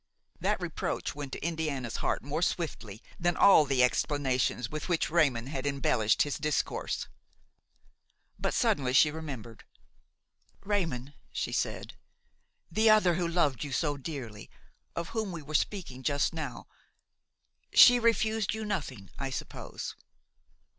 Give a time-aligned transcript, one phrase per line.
[0.39, 5.45] That reproach went to Indiana's heart more swiftly than all the exclamations with which Raymon
[5.45, 7.07] had embellished his discourse.
[8.39, 9.63] But suddenly she remembered.
[10.61, 11.97] "Raymon," she said,
[12.71, 18.65] "the other, who loved you so dearly–of whom we were speaking just now–she refused you
[18.65, 19.95] nothing, I suppose?"